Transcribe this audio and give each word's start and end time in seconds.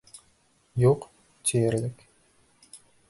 Юҡ, 0.83 1.05
тиерлек. 1.51 2.03